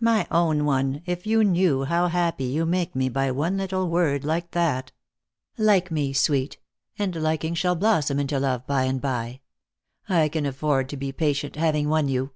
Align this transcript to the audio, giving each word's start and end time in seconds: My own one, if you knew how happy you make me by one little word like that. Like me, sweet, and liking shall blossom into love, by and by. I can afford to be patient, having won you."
My 0.00 0.26
own 0.32 0.64
one, 0.64 1.02
if 1.06 1.24
you 1.24 1.44
knew 1.44 1.84
how 1.84 2.08
happy 2.08 2.46
you 2.46 2.66
make 2.66 2.96
me 2.96 3.08
by 3.08 3.30
one 3.30 3.58
little 3.58 3.88
word 3.88 4.24
like 4.24 4.50
that. 4.50 4.90
Like 5.56 5.92
me, 5.92 6.12
sweet, 6.12 6.58
and 6.98 7.14
liking 7.14 7.54
shall 7.54 7.76
blossom 7.76 8.18
into 8.18 8.40
love, 8.40 8.66
by 8.66 8.82
and 8.86 9.00
by. 9.00 9.38
I 10.08 10.30
can 10.30 10.46
afford 10.46 10.88
to 10.88 10.96
be 10.96 11.12
patient, 11.12 11.54
having 11.54 11.88
won 11.88 12.08
you." 12.08 12.32